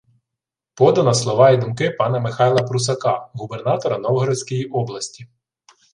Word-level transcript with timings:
Подано 0.79 1.13
слова 1.19 1.49
і 1.57 1.59
думки 1.59 1.89
пана 1.99 2.19
Михайла 2.25 2.63
Прусака, 2.63 3.29
губернатора 3.33 3.97
Новгородської 3.97 4.65
області 4.65 5.27